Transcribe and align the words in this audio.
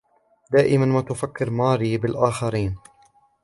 دائمًا 0.51 0.85
ما 0.85 1.01
تفكّر 1.01 1.49
ماري 1.49 1.97
بالآخرين. 1.97 2.77